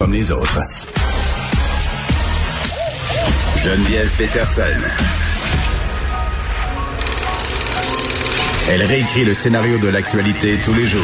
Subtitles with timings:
[0.00, 0.58] comme les autres.
[3.62, 4.62] Geneviève Peterson.
[8.70, 11.02] Elle réécrit le scénario de l'actualité tous les jours.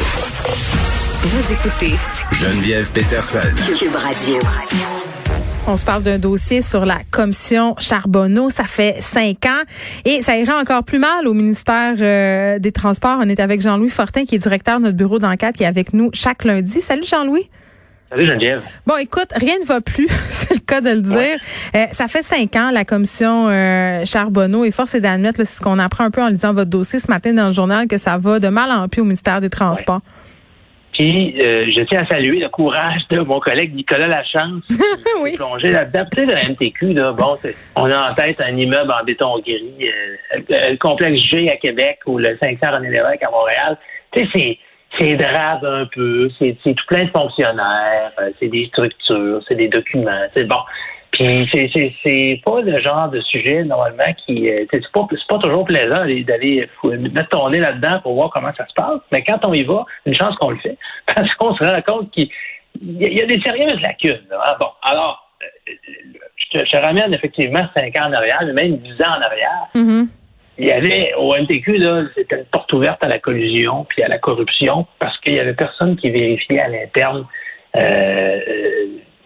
[1.21, 1.95] Vous écoutez
[2.33, 3.41] Geneviève Peterson.
[3.79, 4.39] Cube Radio.
[5.67, 8.49] On se parle d'un dossier sur la commission Charbonneau.
[8.49, 9.63] Ça fait cinq ans
[10.07, 13.19] et ça ira encore plus mal au ministère euh, des Transports.
[13.21, 15.93] On est avec Jean-Louis Fortin, qui est directeur de notre bureau d'enquête, qui est avec
[15.93, 16.81] nous chaque lundi.
[16.81, 17.51] Salut Jean-Louis.
[18.11, 18.63] Salut Geneviève.
[18.87, 21.39] Bon, écoute, rien ne va plus, c'est le cas de le dire.
[21.75, 25.61] Euh, ça fait cinq ans, la commission euh, Charbonneau, et force est d'admettre, c'est ce
[25.61, 28.17] qu'on apprend un peu en lisant votre dossier ce matin dans le journal, que ça
[28.17, 30.01] va de mal en pis au ministère des Transports.
[30.93, 34.77] Puis, euh, je tiens à saluer le courage de mon collègue Nicolas Lachance, qui
[35.23, 35.33] Oui.
[35.33, 36.07] s'est plongé là-dedans.
[36.17, 37.37] Tu sais, le MTQ, là, bon,
[37.75, 41.99] on a en tête un immeuble en béton gris, le, le complexe G à Québec
[42.07, 43.77] ou le 500 René Lévesque à Montréal.
[44.13, 44.59] Tu sais, c'est
[44.99, 49.69] c'est drabe un peu, c'est tout plein de fonctionnaires, euh, c'est des structures, c'est des
[49.69, 50.59] documents, c'est bon.
[51.13, 51.71] Puis c'est
[52.05, 56.05] c'est pas le genre de sujet normalement qui euh, c'est pas c'est pas toujours plaisant
[56.27, 59.01] d'aller fou- mettre ton nez là-dedans pour voir comment ça se passe.
[59.13, 60.77] Mais quand on y va, une chance qu'on le fait
[61.15, 62.29] parce qu'on se rend compte qu'il
[62.83, 64.21] y, a- des sérieuses lacunes.
[64.31, 64.39] là.
[64.45, 65.73] Ah, bon, alors euh,
[66.53, 69.67] je te, ramène effectivement cinq ans en arrière, mais même dix ans en arrière.
[69.75, 70.09] Mhm.
[70.59, 74.09] Il y avait au MTQ, là, c'était une porte ouverte à la collusion puis à
[74.09, 77.27] la corruption parce qu'il y avait personne qui vérifiait à l'interne.
[77.77, 78.41] Euh,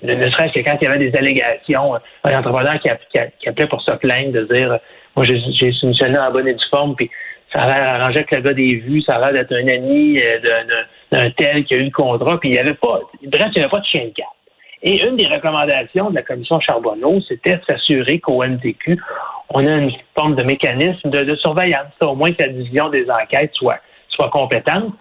[0.04, 3.68] euh, ne serait-ce que quand il y avait des allégations, euh, un entrepreneur qui, appelait
[3.68, 4.78] pour se plaindre, de dire
[5.14, 7.10] Moi, j'ai soumissionné en bonne et due forme, puis
[7.54, 10.18] ça a l'air arrangé avec le gars des vues, ça a l'air d'être un ami
[10.20, 10.38] euh,
[11.10, 13.00] d'un tel qui a eu le contrat, puis il n'y avait pas.
[13.24, 14.32] Bref, il n'y avait pas de chien de garde.
[14.82, 18.98] Et une des recommandations de la commission Charbonneau, c'était de s'assurer qu'au MTQ,
[19.50, 23.52] on a une forme de mécanisme de, surveillance, au moins que la division des enquêtes
[23.54, 24.92] soit, soit compétente.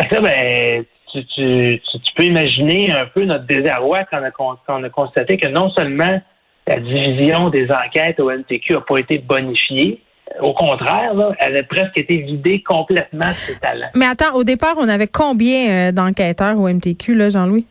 [0.00, 1.80] Fait que ben, tu,
[2.16, 4.20] peux imaginer un peu notre désarroi quand
[4.68, 6.20] on a, constaté que non seulement
[6.66, 10.00] la division des enquêtes au MTQ n'a pas été bonifiée,
[10.40, 13.88] au contraire, elle a presque été vidée complètement de ses talents.
[13.94, 17.66] Mais attends, au départ, on avait combien euh, d'enquêteurs au MTQ, Jean-Louis?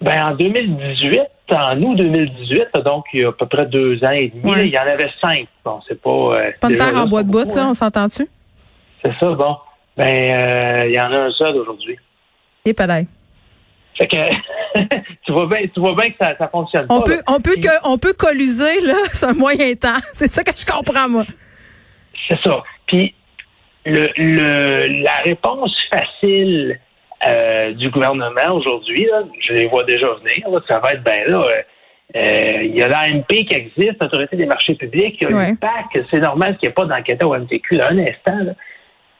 [0.00, 1.20] Ben, en 2018,
[1.50, 4.68] en août 2018, donc il y a à peu près deux ans et demi, Ouais.
[4.68, 5.48] il y en avait cinq.
[5.64, 6.10] Bon, c'est pas.
[6.10, 7.66] euh, C'est pas une terre en bois de pas bout, là, hein.
[7.70, 8.26] on s'entend-tu?
[9.02, 9.56] C'est ça, bon.
[9.96, 11.96] Ben, euh, il y en a un seul aujourd'hui.
[12.64, 13.08] Et peut-être.
[13.96, 14.16] Fait que
[15.26, 17.04] tu vois bien, tu vois bien que ça, ça fonctionne On pas.
[17.06, 17.22] peut, là.
[17.26, 19.98] on peut Puis, que, on peut colluser, là, c'est un moyen temps.
[20.12, 21.24] C'est ça que je comprends, moi.
[22.28, 22.62] C'est ça.
[22.86, 23.14] Puis
[23.84, 26.78] le, le la réponse facile
[27.26, 29.08] euh, du gouvernement aujourd'hui,
[29.40, 30.48] je les vois déjà venir.
[30.50, 31.42] là, ça va être ben là.
[31.46, 31.62] euh,
[32.16, 35.50] euh, il y a l'AMP qui existe, l'Autorité des marchés publics, il y a Ouais.
[35.50, 37.76] l'UPAC, c'est normal qu'il n'y ait pas d'enquêteur au MTQ.
[37.76, 38.52] Là, un instant, là.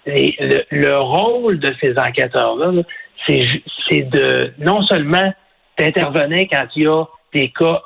[0.06, 2.82] Et le, le rôle de ces enquêteurs-là, là,
[3.26, 5.34] c'est de non seulement
[5.78, 7.04] d'intervenir quand il y a
[7.34, 7.82] des cas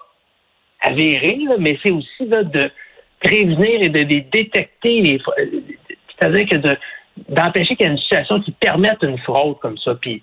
[0.81, 2.71] avérés, mais c'est aussi là, de
[3.21, 5.01] prévenir et de les détecter.
[5.01, 5.45] Les, euh,
[6.19, 6.77] c'est-à-dire que de-
[7.29, 9.95] d'empêcher qu'il y ait une situation qui permette une fraude comme ça.
[10.01, 10.23] Puis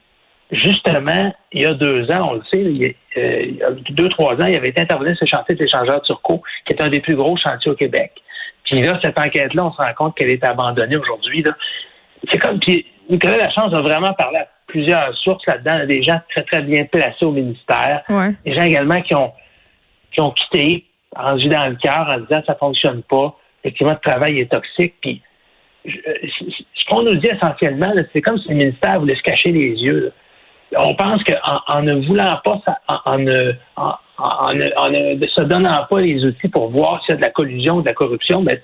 [0.51, 2.89] justement, il y a deux ans, on le sait, il y a,
[3.19, 5.63] euh, il y a deux, trois ans, il avait été intervenu sur le chantier de
[5.63, 8.11] l'échangeur Turco, qui est un des plus gros chantiers au Québec.
[8.63, 11.43] Puis là, cette enquête-là, on se rend compte qu'elle est abandonnée aujourd'hui.
[12.31, 16.43] C'est comme, puis Nicolas Lachance a vraiment parlé à plusieurs sources là-dedans, des gens très,
[16.43, 18.29] très bien placés au ministère, Ouais.
[18.45, 19.31] des gens également qui ont,
[20.11, 20.85] qui ont quitté,
[21.15, 23.35] rendus dans le cœur en disant ça fonctionne pas,
[23.65, 25.21] le climat de travail est toxique, puis
[25.85, 26.43] ce
[26.89, 30.11] qu'on nous dit essentiellement, c'est comme si le ministère voulait se cacher les yeux.
[30.77, 32.61] On pense qu'en en ne voulant pas,
[33.05, 37.13] en, ne, en, en ne- ne se donnant pas les outils pour voir s'il y
[37.13, 38.57] a de la collusion ou de la corruption, ben,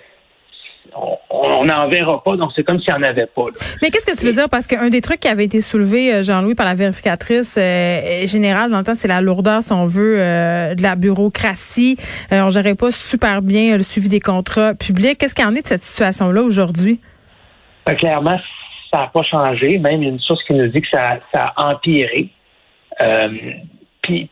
[1.29, 3.45] on n'en verra pas, donc c'est comme s'il n'y en avait pas.
[3.81, 4.47] Mais qu'est-ce que tu veux dire?
[4.49, 8.71] Parce qu'un des trucs qui avait été soulevé, euh, Jean-Louis, par la vérificatrice euh, générale,
[8.71, 11.97] dans le temps, c'est la lourdeur, si on veut, euh, de la bureaucratie.
[12.31, 15.17] On gérait pas super bien le suivi des contrats publics.
[15.17, 17.01] Qu'est-ce qu'il y en est de cette situation-là aujourd'hui?
[17.85, 18.39] Ben, clairement,
[18.93, 19.77] ça n'a pas changé.
[19.77, 22.29] Même il y a une source qui nous dit que ça, ça a empiré.
[23.01, 23.29] Euh,
[24.01, 24.29] puis,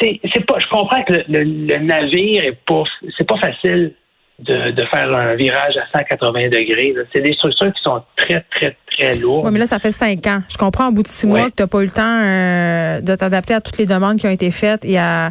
[0.00, 0.58] c'est, c'est pas.
[0.60, 2.84] Je comprends que le, le- le navire est pas.
[3.18, 3.92] C'est pas facile
[4.38, 6.94] de, de faire un virage à 180 degrés.
[7.14, 9.44] C'est des structures qui sont très, très, très lourdes.
[9.46, 10.40] Oui, mais là, ça fait cinq ans.
[10.48, 11.32] Je comprends au bout de six Ouais.
[11.40, 14.18] mois que tu n'as pas eu le temps euh, de t'adapter à toutes les demandes
[14.18, 15.30] qui ont été faites et à,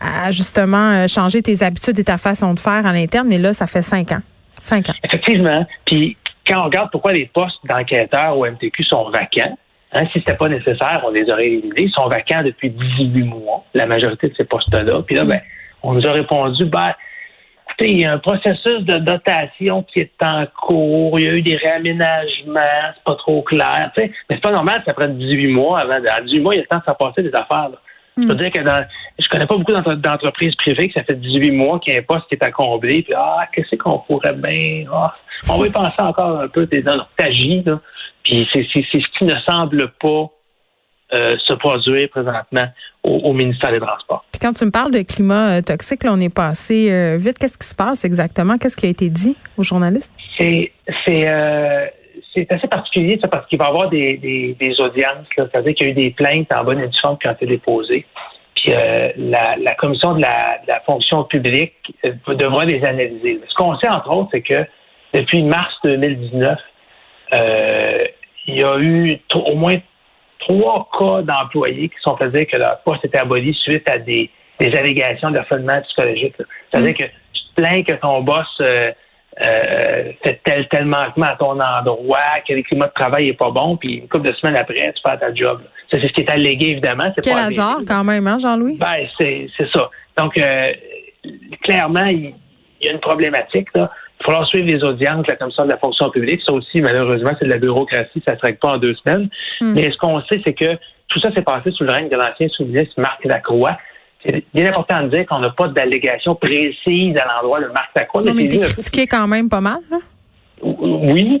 [0.00, 3.28] à justement euh, changer tes habitudes et ta façon de faire à l'interne.
[3.28, 4.20] Mais là, ça fait cinq ans.
[4.60, 4.94] Cinq ans.
[5.04, 5.64] Effectivement.
[5.84, 6.16] Puis
[6.48, 9.56] quand on regarde pourquoi les postes d'enquêteurs au MTQ sont vacants,
[9.92, 11.82] hein, si c'était pas nécessaire, on les aurait éliminés.
[11.82, 15.02] Ils sont vacants depuis 18 mois, la majorité de ces postes-là.
[15.06, 15.40] Puis là, ben,
[15.82, 16.94] on nous a répondu, ben,
[17.66, 21.32] écoutez, il y a un processus de dotation qui est en cours, il y a
[21.32, 23.90] eu des réaménagements, c'est pas trop clair.
[23.94, 24.12] tu sais.
[24.28, 25.94] Mais c'est pas normal que ça prenne 18 mois avant.
[25.94, 27.70] À 18 mois, il y a le temps de faire passer des affaires.
[28.20, 28.84] Je peux dire que dans,
[29.18, 32.02] je connais pas beaucoup d'entreprises privées que ça fait 18 mois qu'il y a un
[32.02, 35.14] poste qui est à combler, puis ah, qu'est-ce qu'on pourrait bien, ah,
[35.48, 37.80] on va y penser encore un peu, t'es dans t'agis, là.
[38.24, 40.30] Puis c'est ce qui ne semble pas
[41.14, 42.66] euh, se produire présentement
[43.02, 44.26] au, ministère des Transports.
[44.30, 47.38] Puis quand tu me parles de climat euh, toxique, là, on est passé euh, vite.
[47.38, 48.58] Qu'est-ce qui se passe exactement?
[48.58, 50.12] Qu'est-ce qui a été dit aux journalistes?
[50.36, 50.70] C'est
[51.06, 51.26] c'est
[52.48, 55.26] c'est assez particulier, ça, parce qu'il va y avoir des, des, audiences.
[55.34, 57.46] C'est-à-dire qu'il y a eu des plaintes en bonne et due forme qui ont été
[57.46, 58.06] déposées.
[58.56, 58.72] Puis
[59.16, 63.40] la, la, commission de la, de la fonction publique devra les analyser.
[63.48, 64.66] Ce qu'on sait, entre autres, c'est que
[65.14, 66.58] depuis mars 2019,
[68.48, 69.76] il y a eu au moins
[70.40, 74.30] trois cas d'employés qui sont fait dire que leur poste était aboli suite à des,
[74.60, 76.34] des allégations d'harcèlement psychologique.
[76.70, 76.94] C'est-à-dire mm.
[76.94, 78.62] que tu te plains que ton boss
[79.40, 83.50] euh, fait tel, tel manquement à ton endroit, que le climat de travail est pas
[83.50, 85.60] bon, puis une couple de semaines après, tu perds ta job.
[85.90, 87.12] C'est ce qui est allégué, évidemment.
[87.22, 88.78] Quel hasard, quand même, hein, Jean-Louis?
[88.78, 89.90] Ben, c'est ça.
[90.16, 90.64] Donc, euh,
[91.62, 92.34] clairement, il
[92.82, 93.68] y, a une problématique.
[93.74, 93.90] Là.
[94.20, 96.42] Il va falloir suivre les audiences la Commission de la fonction publique.
[96.44, 99.28] Ça aussi, malheureusement, c'est de la bureaucratie, ça ne se règle pas en deux semaines.
[99.60, 99.74] Hmm.
[99.74, 100.76] Mais ce qu'on sait, c'est que
[101.08, 103.78] tout ça s'est passé sous le règne de l'ancien sous-ministre Marc Lacroix.
[104.24, 108.22] C'est bien important de dire qu'on n'a pas d'allégation précise à l'endroit de Marc Lacroix.
[108.22, 109.98] Non, mais, t'es critiqué quand même pas mal, là?
[110.60, 111.40] Oui,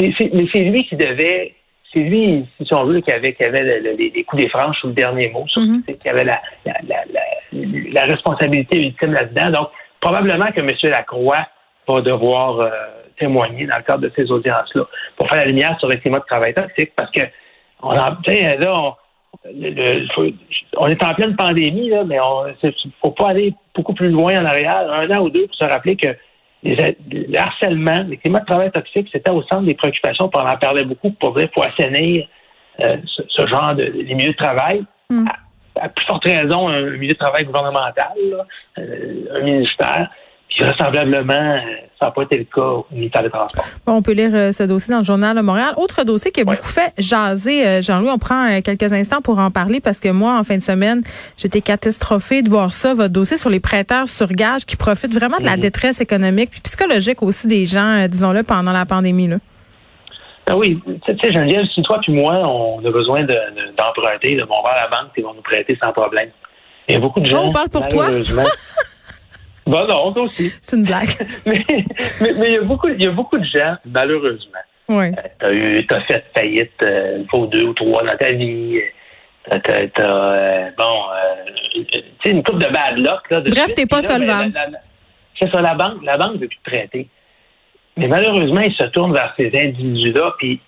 [0.00, 1.54] mais c'est lui qui devait
[1.92, 4.92] c'est lui, si on veut, qui avait, qui avait les, coups des franches ou le
[4.92, 7.04] dernier mot, mm qui avait la, la, la,
[7.52, 9.50] la responsabilité ultime là-dedans.
[9.50, 9.68] Donc,
[10.00, 10.70] probablement que M.
[10.90, 11.46] Lacroix
[11.88, 12.70] va devoir euh,
[13.18, 14.82] témoigner dans le cadre de ces audiences-là
[15.16, 17.22] pour faire la lumière sur les climats de travail toxique parce que
[17.82, 18.18] on là,
[18.68, 18.94] on,
[19.44, 22.18] est en pleine pandémie, là, mais
[22.62, 25.56] il ne faut pas aller beaucoup plus loin en arrière, un an ou deux, pour
[25.56, 26.08] se rappeler que
[26.62, 30.56] les, le harcèlement, les climats de travail toxiques, c'était au centre des préoccupations, on en
[30.56, 32.26] parlait beaucoup pour dire, pour assainir
[32.80, 34.84] euh, ce, genre de les milieux de travail.
[35.10, 35.26] Mm.
[35.80, 38.46] À, plus forte raison, un milieu de travail gouvernemental,
[38.78, 40.10] euh, un ministère.
[40.48, 41.60] Puis vraisemblablement, euh,
[42.00, 43.64] ça n'a pas été le cas au ministère des Transports.
[43.84, 45.74] Bon, on peut lire euh, ce dossier dans le Journal de Montréal.
[45.76, 49.50] Autre dossier qui a beaucoup fait jaser, euh, Jean-Louis, on prend quelques instants pour en
[49.50, 51.02] parler parce que moi, en fin de semaine,
[51.36, 55.38] j'étais catastrophée de voir ça, votre dossier sur les prêteurs sur gage qui profitent vraiment
[55.38, 55.62] de la mhm.
[55.62, 59.28] détresse économique puis psychologique aussi des gens, disons-le, pendant la pandémie.
[59.28, 59.36] Là.
[60.48, 64.62] Ah oui, tu sais, Geneviève, si toi puis moi, on a besoin d'emprunter, de, on
[64.62, 66.30] va à la banque et ils vont nous prêter sans problème.
[66.88, 67.48] Il y a beaucoup de gens.
[67.48, 68.06] on parle pour toi.
[69.66, 70.52] Bon, non, aussi.
[70.62, 71.08] C'est une blague.
[71.46, 71.64] mais,
[72.20, 74.60] mais, il y a beaucoup, il y a beaucoup de gens, malheureusement.
[74.88, 75.06] Oui.
[75.42, 78.80] Euh, t'as fait faillite euh, une fois deux ou trois dans ta vie.
[79.50, 83.40] T'as, t'as, euh, bon, euh, tu sais, une coupe de bad luck, là.
[83.40, 84.52] De Bref, t'es pas solvable.
[85.40, 87.08] C'est ça, la banque, la banque veut plus te prêter.
[87.96, 90.60] Mais malheureusement, ils se tournent vers ces individus-là, puis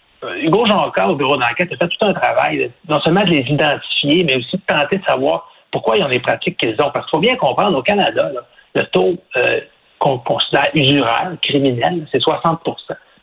[0.43, 4.25] Hugo Jonca, au bureau d'enquête, a fait tout un travail, non seulement de les identifier,
[4.25, 6.91] mais aussi de tenter de savoir pourquoi ils ont les pratiques qu'ils ont.
[6.93, 8.41] Parce qu'il faut bien comprendre, au Canada, là,
[8.79, 9.61] le taux euh,
[9.99, 12.59] qu'on considère usuraire, criminel, c'est 60%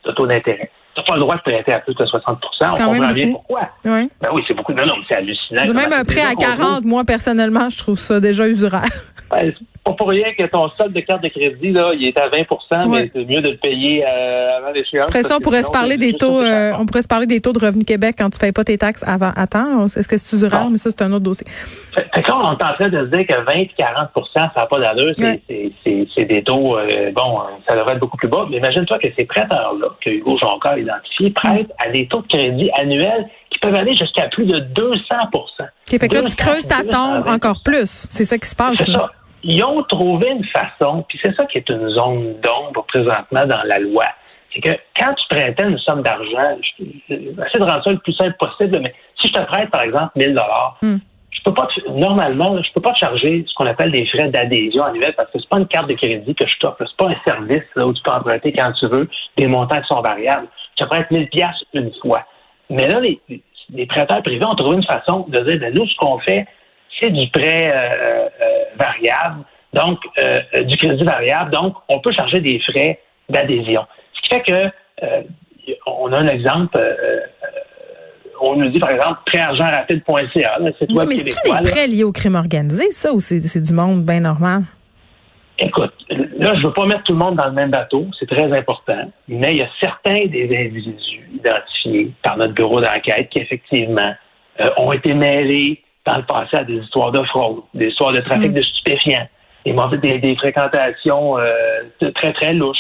[0.06, 0.70] de taux d'intérêt.
[0.94, 3.70] Tu n'as pas le droit de prêter à plus de 60% On comprend bien pourquoi.
[3.84, 4.10] Oui.
[4.22, 4.74] Ben oui, c'est beaucoup.
[4.74, 5.74] Non, non, c'est hallucinant.
[5.74, 6.86] Même un prêt à 40.
[6.86, 8.84] Moi, personnellement, je trouve ça déjà usuraire.
[9.32, 9.54] Ben,
[9.86, 12.90] pas pour rien que ton solde de carte de crédit, là, il est à 20
[12.90, 15.08] mais c'est mieux de le payer euh, avant l'échéance.
[15.10, 17.54] Après ça, on pourrait se parler des taux, euh, on pourrait se parler des taux
[17.54, 20.68] de Revenu Québec quand tu payes pas tes taxes avant, attends, est-ce que c'est usuraire?
[20.72, 21.46] Mais ça, c'est un autre dossier.
[21.48, 24.66] Fait, quand on est en train de se dire que 20 et 40 ça n'a
[24.66, 28.48] pas d'allure, c'est des taux, euh, bon, ça devrait être beaucoup plus bas.
[28.50, 32.28] Mais imagine-toi que ces prêteurs-là, que Hugo Jonca a identifiés, prêtent à des taux de
[32.28, 35.00] crédit annuels qui peuvent aller jusqu'à plus de 200
[35.32, 38.08] OK, fait que là, tu creuses ta tombe encore plus.
[38.10, 38.78] C'est ça qui se passe.
[38.78, 39.12] C'est ça
[39.48, 43.62] ils ont trouvé une façon, puis c'est ça qui est une zone d'ombre présentement dans
[43.64, 44.06] la loi.
[44.52, 48.36] C'est que quand tu prêtais une somme d'argent, j'essaie de rendre ça le plus simple
[48.40, 50.96] possible, mais si je te prête, par exemple, 1000 dollars, hmm.
[51.30, 54.84] je peux pas, normalement, je peux pas te charger ce qu'on appelle des frais d'adhésion
[54.84, 56.78] annuels parce que c'est pas une carte de crédit que je t'offre.
[56.80, 59.88] C'est pas un service là, où tu peux emprunter quand tu veux, des montants qui
[59.88, 60.48] sont variables.
[60.80, 62.24] Je te prête 1000 pièces une fois.
[62.72, 63.20] Mais là, les,
[63.70, 66.48] les prêteurs privés ont trouvé une façon de dire, ben, nous, ce qu'on fait,
[67.00, 71.52] c'est du prêt euh, euh, variable, donc euh, du crédit variable.
[71.52, 73.00] Donc, on peut charger des frais
[73.30, 73.86] d'adhésion.
[74.14, 75.06] Ce qui fait que
[75.88, 76.80] on a un exemple.
[78.40, 80.60] on nous dit, par exemple, prêtargentrapide.ca.
[80.80, 84.06] C'est toi mais c'est des prêts liés au crime organisé, ça, ou c'est du monde
[84.06, 84.64] bien normal?
[85.58, 88.52] Écoute, là, je veux pas mettre tout le monde dans le même bateau, c'est très
[88.52, 94.14] important, mais il y a certains des individus identifiés par notre bureau d'enquête qui, effectivement,
[94.78, 98.52] ont été mêlés dans le passé à des histoires de fraude, des histoires de trafic
[98.52, 98.54] mm.
[98.54, 99.28] de stupéfiants,
[99.66, 101.82] des, des, fréquentations euh,
[102.16, 102.78] très, très louches.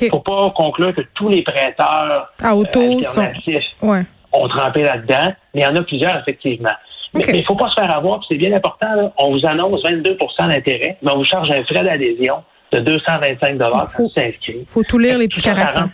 [0.00, 5.34] Il ne faut pas conclure que tous les prêteurs à auto euh, ont trempé là-dedans,
[5.52, 6.70] mais il y en a plusieurs, effectivement.
[7.12, 9.12] Mais il ne faut pas se faire avoir, c'est bien important.
[9.18, 12.36] on vous annonce 22% d'intérêt, mais on vous charge un frais d'adhésion
[12.72, 14.58] de 225 dollars faut s'inscrire.
[14.60, 15.88] Il faut tout lire les petits caractères.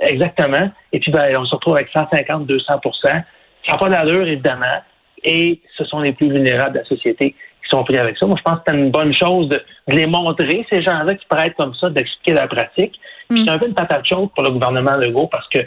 [0.00, 0.70] Exactement.
[0.92, 2.60] Et puis, ben, on se retrouve avec 150, 200%
[3.02, 3.22] Ça
[3.68, 4.82] n'a pas d'allure, évidemment.
[5.24, 7.30] Et ce sont les plus vulnérables de la société
[7.62, 8.26] qui sont pris avec ça.
[8.26, 11.56] Moi, je pense que c'est une bonne chose de, les montrer, ces gens-là qui être
[11.56, 12.98] comme ça, d'expliquer la pratique.
[13.28, 13.44] Puis mm.
[13.44, 15.60] c'est un peu une patate chaude pour le gouvernement Legault parce que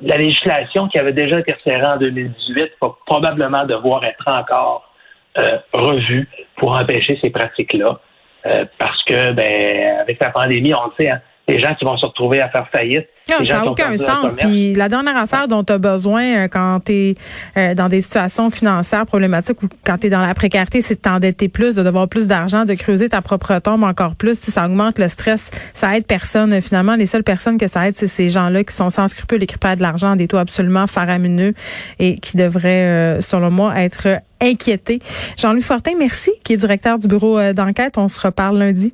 [0.00, 4.92] la législation qui avait déjà été resserrée en 2018 va probablement devoir être encore
[5.38, 8.00] euh, revue pour empêcher ces pratiques-là.
[8.44, 11.20] Euh, parce que, ben, avec la pandémie, on le sait, hein,
[11.52, 13.06] les gens qui vont se retrouver à faire faillite.
[13.30, 14.34] Non, ça n'a aucun sens.
[14.34, 17.14] Puis la dernière affaire dont tu as besoin euh, quand tu es
[17.56, 21.00] euh, dans des situations financières problématiques ou quand tu es dans la précarité, c'est de
[21.00, 24.40] t'endetter plus, de devoir plus d'argent, de creuser ta propre tombe encore plus.
[24.40, 25.50] ça augmente le stress.
[25.72, 26.60] Ça aide personne.
[26.60, 29.46] Finalement, les seules personnes que ça aide, c'est ces gens-là qui sont sans scrupules et
[29.46, 31.54] qui perdent de l'argent à des taux absolument faramineux
[31.98, 34.98] et qui devraient, euh, selon moi, être inquiétés.
[35.38, 37.96] Jean-Louis Fortin, merci, qui est directeur du bureau d'enquête.
[37.96, 38.92] On se reparle lundi.